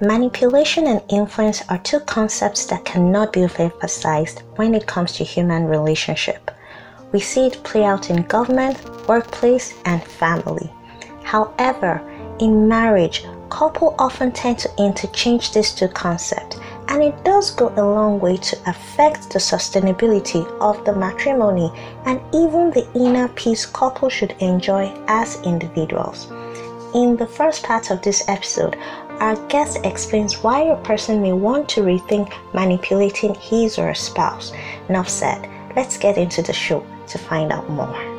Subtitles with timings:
[0.00, 5.64] Manipulation and influence are two concepts that cannot be overemphasized when it comes to human
[5.64, 6.52] relationship.
[7.10, 10.72] We see it play out in government, workplace, and family.
[11.24, 12.00] However,
[12.38, 17.82] in marriage, couple often tend to interchange these two concepts, and it does go a
[17.82, 21.72] long way to affect the sustainability of the matrimony
[22.04, 26.30] and even the inner peace couple should enjoy as individuals.
[26.94, 28.76] In the first part of this episode,
[29.20, 34.52] our guest explains why a person may want to rethink manipulating his or her spouse.
[34.88, 38.18] Enough said, let's get into the show to find out more.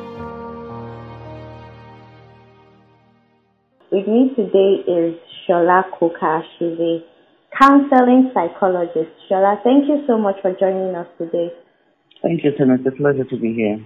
[3.90, 6.42] With me today is Shola Koka.
[6.58, 7.02] She's a
[7.58, 9.10] counseling psychologist.
[9.28, 11.50] Shola, thank you so much for joining us today.
[12.22, 12.70] Thank you, Tim.
[12.70, 13.84] It's a pleasure to be here.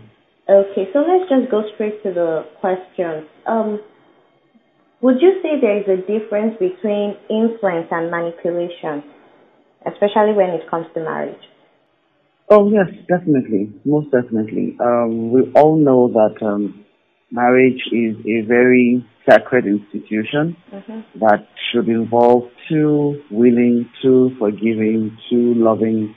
[0.48, 3.26] Okay, so let's just go straight to the questions.
[3.46, 3.80] Um,
[5.00, 9.02] would you say there is a difference between influence and manipulation,
[9.86, 11.42] especially when it comes to marriage?
[12.50, 13.72] Oh, yes, definitely.
[13.84, 14.76] Most definitely.
[14.80, 16.84] Um, we all know that um,
[17.30, 21.18] marriage is a very sacred institution mm-hmm.
[21.20, 26.14] that should involve two willing, two forgiving, two loving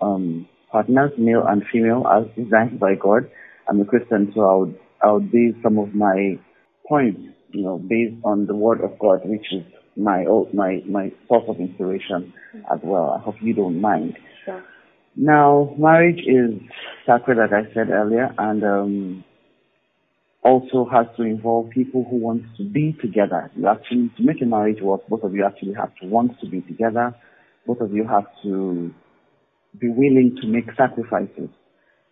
[0.00, 3.28] um, partners, male and female, as designed by God.
[3.68, 6.38] I'm a Christian, so I would, I would base some of my
[6.88, 7.20] points
[7.54, 9.62] you know, based on the word of God, which is
[9.96, 12.32] my my my source of inspiration
[12.72, 13.16] as well.
[13.16, 14.18] I hope you don't mind.
[14.44, 14.62] Sure.
[15.16, 16.60] Now, marriage is
[17.06, 19.24] sacred, as I said earlier, and um,
[20.42, 23.50] also has to involve people who want to be together.
[23.54, 26.48] You actually, to make a marriage work, both of you actually have to want to
[26.48, 27.14] be together.
[27.66, 28.92] Both of you have to
[29.80, 31.50] be willing to make sacrifices.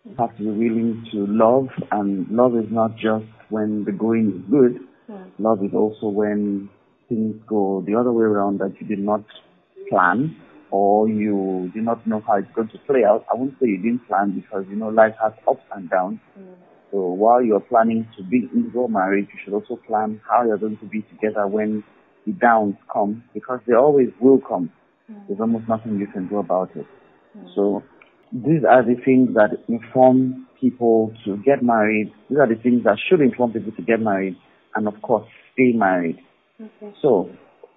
[0.05, 4.41] You have to be willing to love, and love is not just when the going
[4.41, 5.31] is good Mm.
[5.39, 6.69] Love is also when
[7.09, 9.23] things go the other way around that you did not
[9.89, 10.35] plan
[10.71, 13.25] or you do not know how it's going to play out.
[13.31, 16.19] I won't say you didn't plan because you know life has ups and downs.
[16.39, 16.55] Mm.
[16.91, 20.57] So while you're planning to be in your marriage, you should also plan how you're
[20.57, 21.83] going to be together when
[22.25, 24.71] the downs come because they always will come.
[25.11, 25.27] Mm.
[25.27, 26.87] There's almost nothing you can do about it.
[27.37, 27.53] Mm.
[27.55, 27.83] So
[28.31, 32.11] these are the things that inform people to get married.
[32.29, 34.37] These are the things that should inform people to get married
[34.75, 36.19] and of course stay married.
[36.59, 36.93] Okay.
[37.01, 37.29] So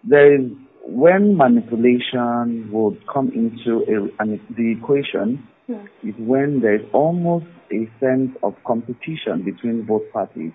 [0.04, 0.50] there is
[0.86, 5.82] when manipulation would come into a, an, the equation yeah.
[6.02, 10.52] is when there is almost a sense of competition between both parties.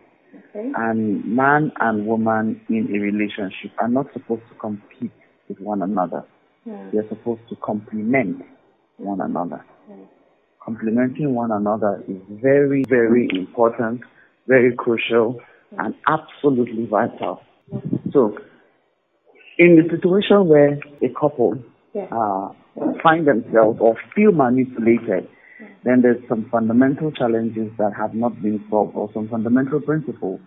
[0.55, 0.71] Okay.
[0.75, 5.11] And man and woman in a relationship are not supposed to compete
[5.49, 6.23] with one another.
[6.65, 6.89] Yeah.
[6.93, 8.43] They're supposed to complement
[8.97, 9.65] one another.
[9.89, 9.95] Yeah.
[10.63, 14.01] Complementing one another is very, very important,
[14.47, 15.41] very crucial,
[15.77, 17.41] and absolutely vital.
[18.11, 18.37] So,
[19.57, 21.57] in the situation where a couple
[21.95, 22.49] uh,
[23.03, 25.27] find themselves or feel manipulated,
[25.83, 30.39] then there's some fundamental challenges that have not been solved or some fundamental principles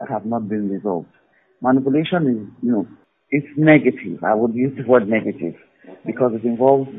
[0.00, 1.08] that have not been resolved.
[1.60, 2.86] Manipulation is, you know,
[3.30, 4.22] it's negative.
[4.24, 5.54] I would use the word negative
[6.04, 6.90] because it involves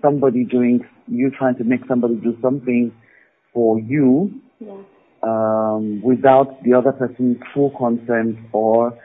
[0.00, 2.92] somebody doing, you trying to make somebody do something
[3.52, 4.40] for you
[5.26, 8.98] Um, without the other person's full consent or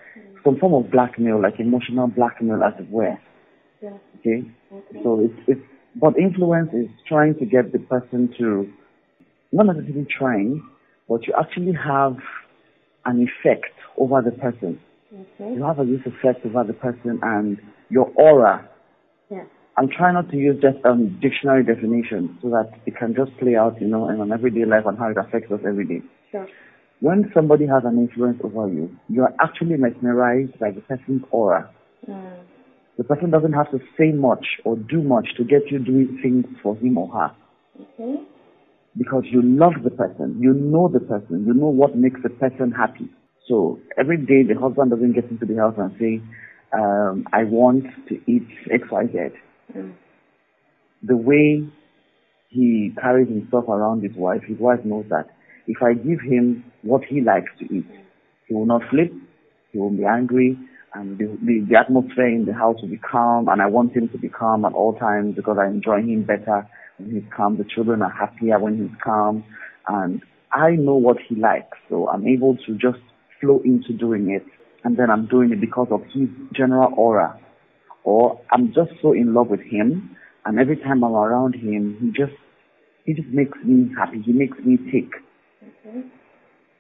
[0.44, 3.18] some form of blackmail, like emotional blackmail, as it were.
[3.82, 3.92] Yeah.
[4.20, 4.44] Okay?
[4.72, 5.00] okay?
[5.04, 5.62] So it's, it's,
[5.96, 8.70] but influence is trying to get the person to,
[9.52, 10.68] not necessarily trying,
[11.08, 12.18] but you actually have
[13.06, 14.80] an effect over the person.
[15.14, 15.54] Okay.
[15.56, 17.60] You have a this effect over the person and
[17.90, 18.70] your aura
[19.30, 19.44] yeah.
[19.80, 23.56] I'm trying not to use just um, dictionary definition so that it can just play
[23.56, 26.02] out, you know, in an everyday life and how it affects us every day.
[26.34, 26.46] Sure.
[27.00, 31.72] When somebody has an influence over you, you are actually mesmerized by the person's aura.
[32.06, 32.44] Mm.
[32.98, 36.44] The person doesn't have to say much or do much to get you doing things
[36.62, 37.32] for him or her.
[37.80, 38.22] Okay.
[38.98, 42.72] Because you love the person, you know the person, you know what makes the person
[42.72, 43.08] happy.
[43.48, 46.22] So every day the husband doesn't get into the house and say,
[46.78, 48.84] um, I want to eat X,
[49.74, 51.64] The way
[52.50, 55.28] he carries himself around his wife, his wife knows that
[55.68, 57.86] if I give him what he likes to eat,
[58.48, 59.14] he will not flip,
[59.72, 60.58] he will be angry,
[60.94, 64.10] and the, the, the atmosphere in the house will be calm, and I want him
[64.10, 66.68] to be calm at all times because I enjoy him better
[66.98, 67.58] when he's calm.
[67.58, 69.44] The children are happier when he's calm,
[69.88, 73.00] and I know what he likes, so I'm able to just
[73.40, 74.46] flow into doing it,
[74.84, 77.40] and then I'm doing it because of his general aura
[78.04, 80.16] or I'm just so in love with him,
[80.46, 82.38] and every time I'm around him, he just
[83.06, 84.22] he just makes me happy.
[84.26, 85.10] He makes me tick.
[85.64, 86.08] Okay.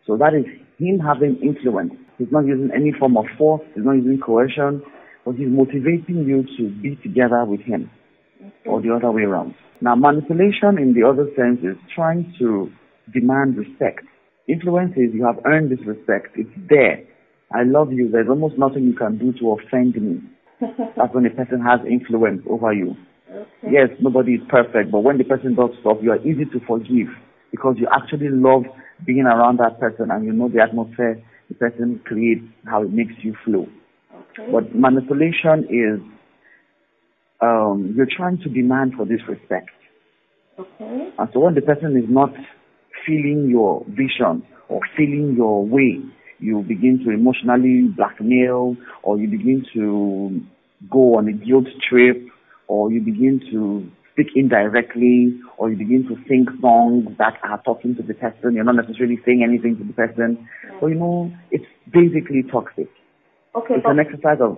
[0.06, 0.45] So that is
[0.77, 1.94] him having influence.
[2.18, 3.62] He's not using any form of force.
[3.75, 4.81] He's not using coercion.
[5.25, 7.89] but he's motivating you to be together with him
[8.39, 8.69] okay.
[8.69, 9.54] or the other way around.
[9.81, 12.71] Now, manipulation in the other sense is trying to
[13.13, 14.04] demand respect.
[14.48, 16.36] Influence is you have earned this respect.
[16.36, 17.06] It's there.
[17.54, 18.10] I love you.
[18.12, 20.21] There's almost nothing you can do to offend me.
[20.59, 22.95] That's when a person has influence over you.
[23.29, 23.71] Okay.
[23.71, 27.07] Yes, nobody is perfect, but when the person does stuff, you are easy to forgive
[27.51, 28.63] because you actually love
[29.06, 33.13] being around that person and you know the atmosphere the person creates, how it makes
[33.21, 33.67] you flow.
[34.13, 34.51] Okay.
[34.51, 36.00] But manipulation is
[37.41, 39.69] um, you're trying to demand for this respect.
[40.59, 41.09] Okay.
[41.17, 42.31] And so when the person is not
[43.06, 46.00] feeling your vision or feeling your way,
[46.39, 50.41] you begin to emotionally blackmail or you begin to
[50.89, 52.27] go on a guilt trip
[52.68, 57.95] or you begin to speak indirectly or you begin to sing songs that are talking
[57.95, 58.56] to the person.
[58.56, 60.47] You're not necessarily saying anything to the person.
[60.80, 62.89] So, you know, it's basically toxic.
[63.56, 63.75] Okay.
[63.75, 64.57] It's an exercise of,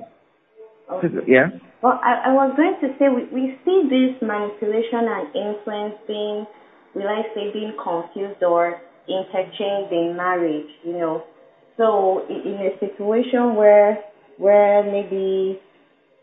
[0.92, 1.08] okay.
[1.28, 1.50] yeah?
[1.82, 6.46] Well, I, I was going to say we, we see this manipulation and influence being,
[6.94, 11.24] will I say, being confused or interchanged in marriage, you know.
[11.82, 13.98] So in a situation where
[14.38, 15.58] where maybe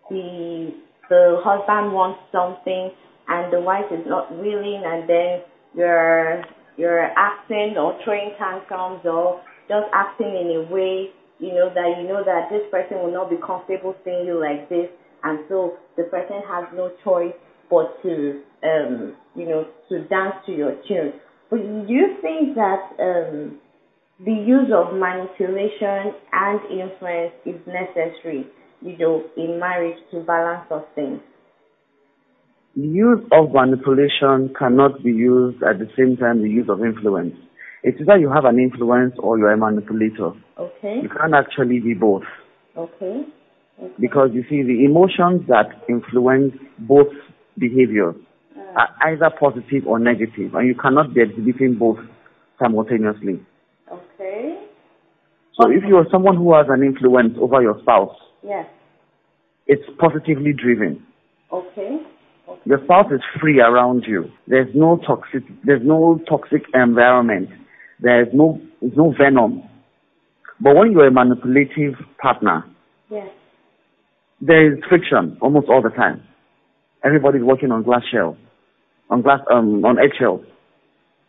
[0.08, 0.70] the
[1.10, 2.94] the husband wants something
[3.26, 5.42] and the wife is not willing, and then
[5.74, 6.42] you're
[6.76, 11.10] you're acting or throwing tantrums or just acting in a way
[11.40, 14.68] you know that you know that this person will not be comfortable seeing you like
[14.68, 14.86] this,
[15.24, 17.34] and so the person has no choice
[17.68, 21.14] but to um you know to dance to your tune.
[21.50, 21.58] But
[21.90, 23.58] you think that um
[24.24, 28.46] the use of manipulation and influence is necessary,
[28.82, 31.20] you know, in marriage to balance of things.
[32.74, 37.34] The use of manipulation cannot be used at the same time the use of influence.
[37.84, 40.32] It's either you have an influence or you're a manipulator.
[40.58, 41.00] Okay.
[41.02, 42.24] You can't actually be both.
[42.76, 43.22] Okay.
[43.80, 43.92] okay.
[44.00, 47.12] Because you see, the emotions that influence both
[47.56, 48.16] behaviors
[48.56, 48.80] uh.
[48.80, 51.98] are either positive or negative, and you cannot be exhibiting both
[52.60, 53.40] simultaneously.
[55.60, 58.14] So if you are someone who has an influence over your spouse,
[58.44, 58.66] yes,
[59.66, 61.04] it's positively driven.
[61.52, 61.98] Okay.
[62.48, 62.60] okay.
[62.64, 64.30] Your spouse is free around you.
[64.46, 65.42] There's no toxic.
[65.64, 67.48] There's no toxic environment.
[67.98, 69.64] There's no there's no venom.
[70.60, 72.64] But when you're a manipulative partner,
[73.10, 73.28] yes,
[74.40, 76.22] there is friction almost all the time.
[77.04, 78.36] Everybody's working on glass shell,
[79.10, 80.44] on glass um on eggshells.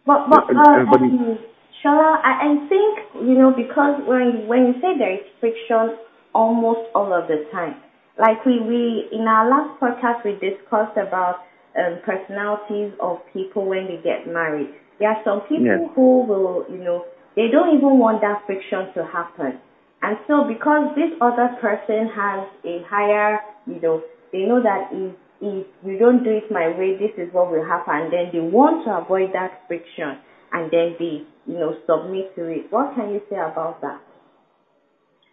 [0.06, 1.06] But but uh, everybody.
[1.06, 1.38] Um,
[1.84, 5.96] Shola, I, I think, you know, because when, when you say there is friction
[6.34, 7.76] almost all of the time,
[8.20, 11.40] like we, we in our last podcast, we discussed about
[11.80, 14.68] um, personalities of people when they get married.
[15.00, 15.92] There are some people yes.
[15.96, 17.06] who will, you know,
[17.36, 19.60] they don't even want that friction to happen.
[20.02, 25.16] And so because this other person has a higher, you know, they know that if,
[25.40, 28.12] if you don't do it my way, this is what will happen.
[28.12, 30.20] Then they want to avoid that friction
[30.52, 32.70] and then they, you know, submit to it.
[32.70, 33.98] What can you say about that?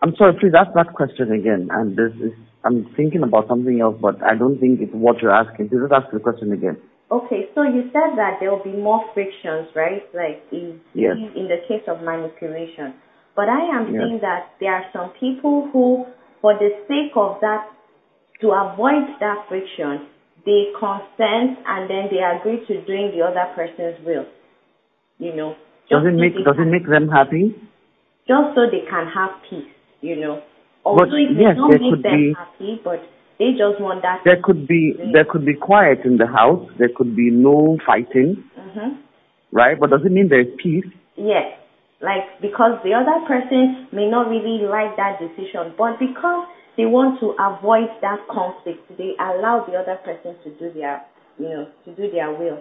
[0.00, 1.68] I'm sorry, please ask that question again.
[1.70, 2.32] And this is,
[2.64, 5.68] I'm thinking about something else, but I don't think it's what you're asking.
[5.68, 6.80] Please just ask the question again.
[7.12, 10.02] Okay, so you said that there will be more frictions, right?
[10.16, 11.20] Like in, yes.
[11.36, 12.96] in the case of manipulation.
[13.36, 14.00] But I am yes.
[14.00, 16.08] saying that there are some people who,
[16.40, 17.68] for the sake of that,
[18.40, 20.08] to avoid that friction,
[20.44, 24.26] they consent and then they agree to doing the other person's will
[25.18, 25.56] you know.
[25.90, 27.54] Does it make Does it make them happy?
[28.26, 30.42] Just so they can have peace, you know.
[30.84, 33.02] Although but, it yes, don't make them be, happy, but
[33.38, 34.22] they just want that.
[34.24, 36.66] There could be there could be quiet in the house.
[36.78, 38.98] There could be no fighting, mm-hmm.
[39.52, 39.78] right?
[39.78, 40.86] But does it mean there's peace?
[41.16, 41.54] Yes,
[42.02, 47.20] like because the other person may not really like that decision, but because they want
[47.20, 51.02] to avoid that conflict, they allow the other person to do their,
[51.38, 52.60] you know, to do their will.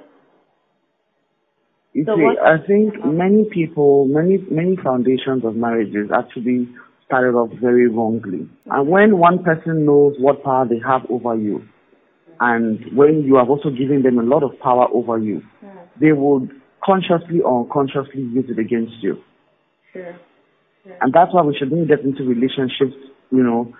[1.95, 6.67] You so see, I think many people, many many foundations of marriages actually
[7.05, 8.49] started off very wrongly.
[8.65, 11.63] And when one person knows what power they have over you,
[12.41, 15.41] and when you have also given them a lot of power over you,
[16.01, 16.51] they would
[16.83, 19.23] consciously or unconsciously use it against you.
[19.93, 20.19] Sure.
[20.83, 20.97] Sure.
[20.99, 22.99] And that's why we shouldn't get into relationships,
[23.31, 23.73] you know,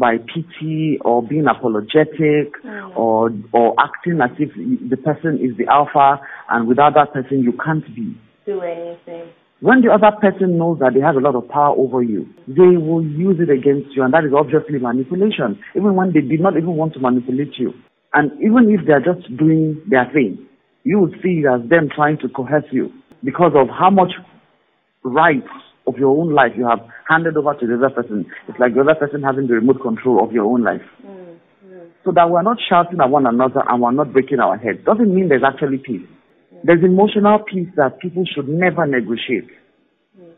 [0.00, 2.96] by pity or being apologetic mm.
[2.96, 4.50] or or acting as if
[4.90, 8.16] the person is the alpha and without that person you can't be.
[8.46, 9.28] Do anything.
[9.60, 12.80] When the other person knows that they have a lot of power over you, they
[12.80, 15.60] will use it against you and that is obviously manipulation.
[15.76, 17.74] Even when they did not even want to manipulate you.
[18.14, 20.48] And even if they are just doing their thing,
[20.82, 22.88] you would see it as them trying to coerce you
[23.22, 24.12] because of how much
[25.04, 25.52] rights
[25.90, 28.26] of your own life you have handed over to the other person.
[28.48, 30.86] It's like the other person having the remote control of your own life.
[31.04, 31.90] Mm, mm.
[32.04, 35.14] So that we're not shouting at one another and we're not breaking our heads doesn't
[35.14, 36.06] mean there's actually peace.
[36.54, 36.62] Mm.
[36.64, 39.50] There's emotional peace that people should never negotiate.
[40.18, 40.32] Mm.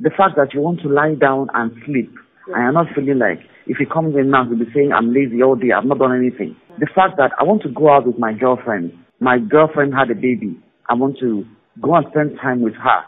[0.00, 2.14] The fact that you want to lie down and sleep
[2.46, 5.42] and you're not feeling like if he comes in now, he'll be saying, I'm lazy
[5.42, 6.56] all day, I've not done anything.
[6.78, 10.14] The fact that I want to go out with my girlfriend, my girlfriend had a
[10.14, 11.44] baby, I want to
[11.80, 13.02] go and spend time with her.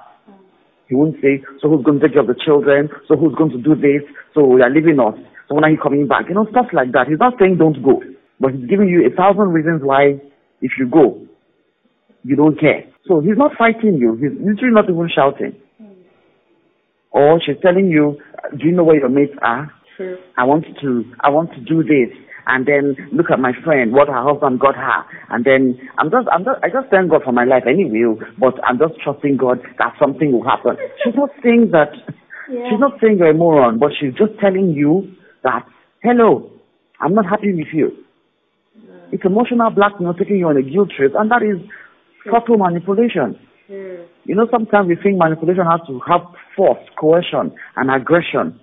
[0.89, 2.89] He won't say, so who's going to take care of the children?
[3.09, 4.05] So who's going to do this?
[4.35, 5.15] So you are leaving us.
[5.49, 6.29] So when are you coming back?
[6.29, 7.09] You know, stuff like that.
[7.09, 8.03] He's not saying don't go,
[8.41, 10.21] but he's giving you a thousand reasons why
[10.61, 11.21] if you go,
[12.23, 12.85] you don't care.
[13.07, 14.17] So he's not fighting you.
[14.17, 15.61] He's literally not even shouting.
[17.11, 18.19] Or she's telling you,
[18.59, 19.71] do you know where your mates are?
[19.97, 20.17] Sure.
[20.37, 22.11] I want to, I want to do this
[22.47, 26.29] and then look at my friend, what her husband got her, and then I'm just,
[26.31, 29.61] I'm just, I just thank God for my life anyway, but I'm just trusting God
[29.79, 30.77] that something will happen.
[31.03, 31.93] She's not saying that,
[32.51, 32.69] yeah.
[32.69, 35.65] she's not saying you're a moron, but she's just telling you that,
[36.03, 36.51] hello,
[37.01, 37.93] I'm not happy with you.
[39.13, 41.61] It's emotional blackmail taking you on a guilt trip, and that is
[42.31, 43.39] subtle manipulation.
[44.25, 46.23] You know, sometimes we think manipulation has to have
[46.57, 48.59] force, coercion, and aggression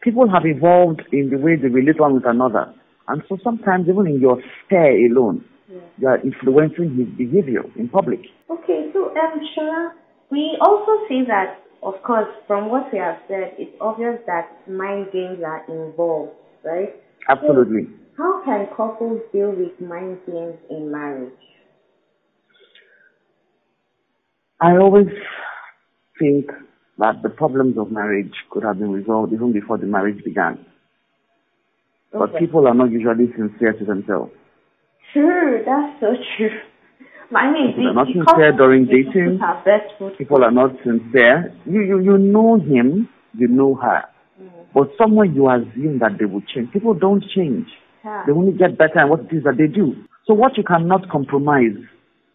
[0.00, 2.72] people have evolved in the way they relate one with another.
[3.08, 5.80] And so sometimes even in your stare alone, yeah.
[5.98, 8.20] you are influencing his behavior in public.
[8.50, 9.92] Okay, so um, Shola,
[10.30, 15.06] we also see that, of course, from what we have said, it's obvious that mind
[15.12, 16.94] games are involved, right?
[17.28, 17.84] Absolutely.
[18.16, 21.32] So how can couples deal with mind games in marriage?
[24.60, 25.06] I always
[26.18, 26.50] think
[26.98, 30.66] that the problems of marriage could have been resolved even before the marriage began.
[32.14, 32.32] Okay.
[32.32, 34.32] But people are not usually sincere to themselves.
[35.12, 36.50] True, that's so true.
[37.34, 39.40] I mean, people are not sincere during dating.
[40.16, 41.52] People are not sincere.
[41.66, 44.04] You, you, you know him, you know her.
[44.40, 44.48] Mm.
[44.72, 46.72] But somewhere you assume that they will change.
[46.72, 47.66] People don't change.
[48.04, 48.24] Yeah.
[48.26, 49.94] They only get better at what it is that they do.
[50.26, 51.76] So what you cannot compromise,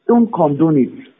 [0.08, 1.13] don't condone it.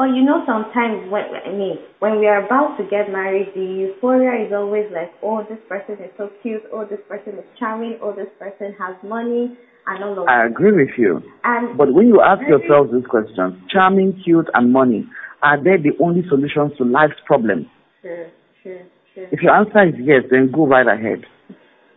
[0.00, 3.60] But you know, sometimes when I mean, when we are about to get married, the
[3.60, 7.98] euphoria is always like, oh, this person is so cute, oh, this person is charming,
[8.00, 10.32] oh, this person has money, and all of that.
[10.32, 11.20] I agree with you.
[11.44, 15.04] And but when you ask yourself this question, charming, cute, and money,
[15.42, 17.66] are they the only solutions to life's problems?
[18.00, 18.30] Sure,
[18.62, 18.80] sure,
[19.14, 19.28] sure.
[19.30, 21.26] If your answer is yes, then go right ahead.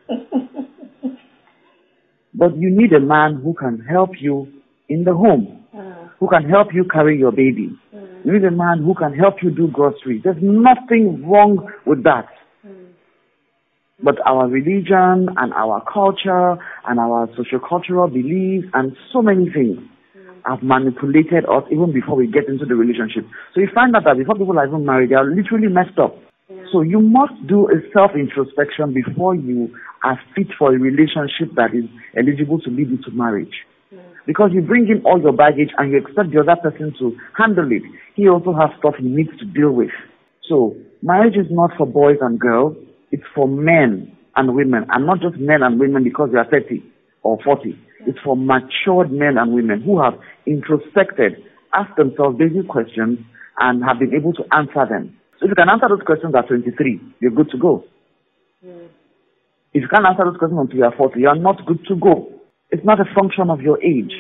[2.34, 4.52] but you need a man who can help you
[4.90, 5.63] in the home,
[6.20, 7.78] who can help you carry your baby
[8.24, 10.22] you need a man who can help you do groceries.
[10.24, 12.28] There's nothing wrong with that.
[12.62, 12.96] Hmm.
[14.02, 16.56] But our religion and our culture
[16.88, 19.78] and our sociocultural beliefs and so many things
[20.14, 20.30] hmm.
[20.46, 23.26] have manipulated us even before we get into the relationship.
[23.54, 26.16] So you find out that before people are even married, they are literally messed up.
[26.72, 31.86] So you must do a self-introspection before you are fit for a relationship that is
[32.18, 33.54] eligible to lead into marriage.
[34.26, 37.70] Because you bring in all your baggage and you expect the other person to handle
[37.72, 37.84] it.
[38.16, 39.92] He also has stuff he needs to deal with.
[40.48, 42.78] So marriage is not for boys and girls.
[43.12, 44.86] It's for men and women.
[44.90, 46.84] And not just men and women because they are 30
[47.24, 47.78] or 40.
[48.06, 50.14] It's for matured men and women who have
[50.46, 53.20] introspected, asked themselves basic questions
[53.60, 55.18] and have been able to answer them.
[55.40, 57.84] So if you can answer those questions at 23, you're good to go.
[58.66, 58.88] Mm.
[59.74, 61.96] If you can't answer those questions until you are 40, you are not good to
[61.96, 62.33] go.
[62.74, 64.12] It's not a function of your age.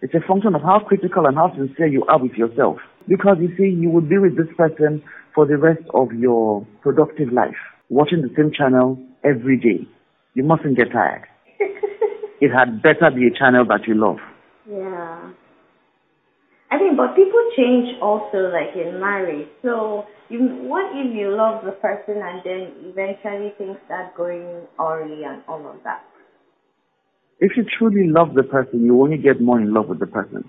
[0.00, 2.78] It's a function of how critical and how sincere you are with yourself.
[3.06, 5.02] Because you see, you will be with this person
[5.34, 9.86] for the rest of your productive life, watching the same channel every day.
[10.32, 11.26] You mustn't get tired.
[12.40, 14.16] it had better be a channel that you love.
[14.66, 15.32] Yeah.
[16.70, 19.48] I think, but people change also, like in marriage.
[19.60, 25.20] So, you, what if you love the person and then eventually things start going awry
[25.26, 26.00] and all of that?
[27.40, 30.44] If you truly love the person, you only get more in love with the person.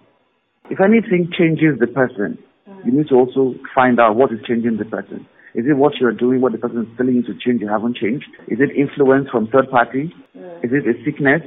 [0.69, 2.85] If anything changes the person, mm.
[2.85, 5.25] you need to also find out what is changing the person.
[5.55, 7.95] Is it what you're doing, what the person is telling you to change, you haven't
[7.95, 8.25] changed?
[8.49, 10.13] Is it influence from third party?
[10.35, 10.65] Mm.
[10.65, 11.41] Is it a sickness?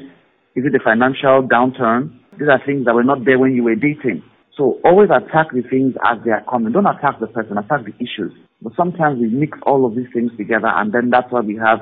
[0.56, 2.16] Is it a financial downturn?
[2.38, 4.24] These are things that were not there when you were dating.
[4.56, 6.72] So always attack the things as they are coming.
[6.72, 8.32] Don't attack the person, attack the issues.
[8.62, 11.80] But sometimes we mix all of these things together and then that's why we have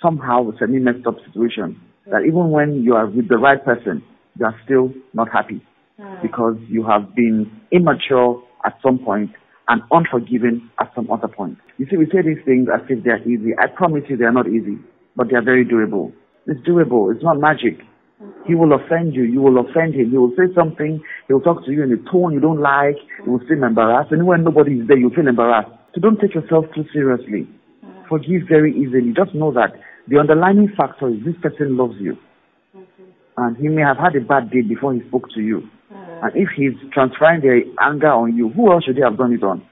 [0.00, 4.02] somehow a semi messed up situation that even when you are with the right person,
[4.38, 5.60] you are still not happy
[6.00, 6.22] mm.
[6.22, 9.30] because you have been immature at some point
[9.68, 11.58] and unforgiving at some other point.
[11.78, 13.50] You see, we say these things as if they're easy.
[13.58, 14.78] I promise you they are not easy,
[15.16, 16.12] but they are very doable.
[16.46, 17.12] It's doable.
[17.14, 17.80] It's not magic.
[18.46, 19.24] He will offend you.
[19.24, 20.10] You will offend him.
[20.10, 21.02] He will say something.
[21.26, 22.96] He will talk to you in a tone you don't like.
[23.24, 24.12] You will feel embarrassed.
[24.12, 25.70] And when nobody is there, you feel embarrassed.
[25.94, 27.48] So don't take yourself too seriously.
[27.84, 28.08] Mm-hmm.
[28.08, 29.12] Forgive very easily.
[29.14, 29.74] Just know that
[30.08, 32.16] the underlying factor is this person loves you.
[32.76, 33.02] Mm-hmm.
[33.36, 35.68] And he may have had a bad day before he spoke to you.
[35.92, 36.24] Mm-hmm.
[36.24, 39.42] And if he's transferring the anger on you, who else should he have done it
[39.42, 39.66] on?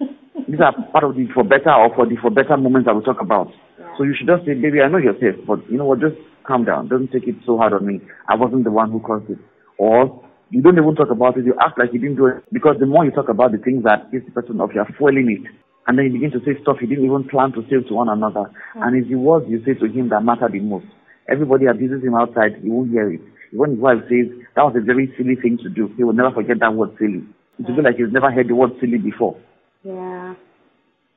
[0.48, 3.02] These are part of the for better or for the for better moments that we
[3.02, 3.48] talk about.
[3.78, 3.92] Yeah.
[3.96, 6.16] So you should just say, baby, I know you're safe, but you know what, just
[6.46, 6.88] calm down.
[6.88, 8.00] Don't take it so hard on me.
[8.28, 9.38] I wasn't the one who caused it.
[9.78, 11.44] Or you don't even talk about it.
[11.44, 12.44] You act like you didn't do it.
[12.52, 15.30] Because the more you talk about the things that is the person of, you're fueling
[15.30, 15.50] it.
[15.86, 18.08] And then you begin to say stuff you didn't even plan to say to one
[18.08, 18.50] another.
[18.76, 18.86] Mm.
[18.86, 20.86] And it's the words you say to him that matter the most.
[21.28, 23.20] Everybody abuses him outside, he won't hear it.
[23.52, 26.30] When his wife says, that was a very silly thing to do, he will never
[26.32, 27.24] forget that word silly.
[27.58, 29.36] It will be like he's never heard the word silly before.
[29.82, 30.34] Yeah.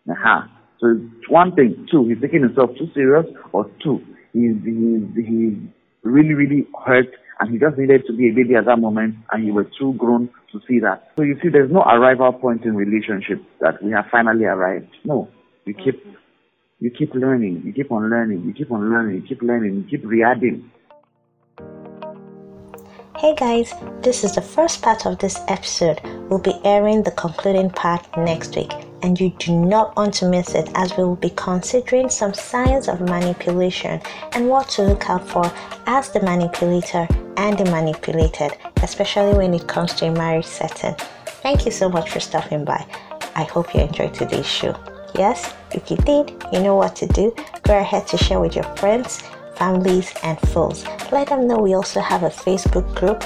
[0.09, 0.41] Uh-huh.
[0.79, 1.87] So it's one thing.
[1.89, 3.25] Two, he's taking himself too serious.
[3.51, 4.01] Or two,
[4.33, 5.53] he's, he's, he's
[6.03, 7.07] really, really hurt
[7.39, 9.93] and he just needed to be a baby at that moment and you were too
[9.93, 11.11] grown to see that.
[11.15, 14.89] So you see, there's no arrival point in relationship that we have finally arrived.
[15.03, 15.29] No.
[15.65, 16.05] You keep,
[16.79, 19.83] you keep learning, you keep on learning, you keep on learning, you keep learning, you
[19.83, 20.69] keep re-adding.
[23.17, 26.01] Hey guys, this is the first part of this episode.
[26.29, 28.73] We'll be airing the concluding part next week
[29.03, 32.87] and you do not want to miss it as we will be considering some signs
[32.87, 35.51] of manipulation and what to look out for
[35.85, 37.07] as the manipulator
[37.37, 40.95] and the manipulated, especially when it comes to a marriage setting.
[41.43, 42.85] Thank you so much for stopping by.
[43.35, 44.75] I hope you enjoyed today's show.
[45.15, 47.35] Yes, if you did, you know what to do.
[47.63, 49.21] Go ahead to share with your friends,
[49.57, 50.85] families, and foes.
[51.11, 53.23] Let them know we also have a Facebook group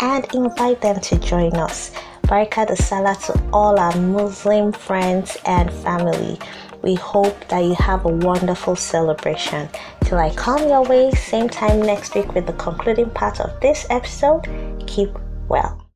[0.00, 1.92] and invite them to join us.
[2.28, 6.38] Barka da Sallah to all our Muslim friends and family.
[6.82, 9.66] We hope that you have a wonderful celebration.
[10.04, 13.86] Till I come your way, same time next week with the concluding part of this
[13.88, 14.46] episode,
[14.86, 15.08] keep
[15.48, 15.87] well.